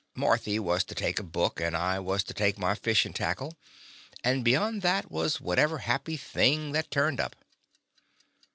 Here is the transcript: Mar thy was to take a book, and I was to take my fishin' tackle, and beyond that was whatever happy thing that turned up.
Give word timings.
Mar 0.15 0.39
thy 0.39 0.57
was 0.57 0.83
to 0.85 0.95
take 0.95 1.19
a 1.19 1.23
book, 1.23 1.61
and 1.61 1.77
I 1.77 1.99
was 1.99 2.23
to 2.23 2.33
take 2.33 2.57
my 2.57 2.73
fishin' 2.73 3.13
tackle, 3.13 3.55
and 4.23 4.43
beyond 4.43 4.81
that 4.81 5.11
was 5.11 5.39
whatever 5.39 5.77
happy 5.77 6.17
thing 6.17 6.71
that 6.71 6.89
turned 6.89 7.19
up. 7.19 7.35